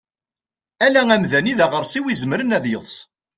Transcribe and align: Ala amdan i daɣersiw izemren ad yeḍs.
Ala 0.85 1.01
amdan 1.15 1.51
i 1.51 1.53
daɣersiw 1.59 2.05
izemren 2.07 2.55
ad 2.57 2.65
yeḍs. 2.71 2.97